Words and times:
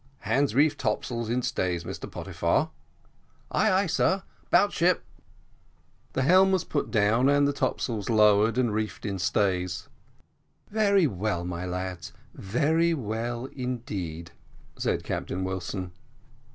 "Hands 0.21 0.55
reef 0.55 0.75
topsails 0.77 1.29
in 1.29 1.43
stays, 1.43 1.83
Mr 1.83 2.09
Pottyfar." 2.09 2.71
"Ay, 3.51 3.71
ay, 3.71 3.85
sir 3.85 4.23
'bout 4.49 4.73
ship." 4.73 5.03
The 6.13 6.23
helm 6.23 6.51
was 6.51 6.63
put 6.63 6.89
down 6.89 7.29
and 7.29 7.47
the 7.47 7.53
topsails 7.53 8.09
lowered 8.09 8.57
and 8.57 8.73
reefed 8.73 9.05
in 9.05 9.19
stays. 9.19 9.89
"Very 10.71 11.05
well, 11.05 11.45
my 11.45 11.67
lads, 11.67 12.13
very 12.33 12.95
well 12.95 13.45
indeed," 13.55 14.31
said 14.75 15.03
Captain 15.03 15.43
Wilson. 15.43 15.91